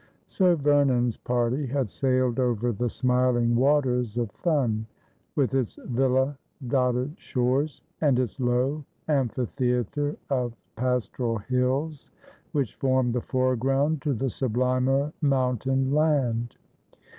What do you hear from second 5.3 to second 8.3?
with its villa dotted shores, and